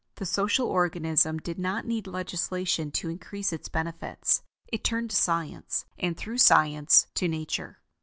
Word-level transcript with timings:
The 0.15 0.25
social 0.25 0.65
organism 0.67 1.37
did 1.37 1.59
not 1.59 1.85
need 1.85 2.07
legislation 2.07 2.89
to 2.93 3.09
increase 3.11 3.53
its 3.53 3.69
benefits; 3.69 4.41
it 4.67 4.83
turned 4.83 5.11
to 5.11 5.15
Science, 5.15 5.85
and, 5.99 6.17
through 6.17 6.39
Science, 6.39 7.05
to 7.13 7.27
Nature. 7.27 7.77